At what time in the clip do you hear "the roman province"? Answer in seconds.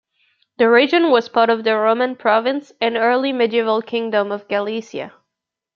1.63-2.73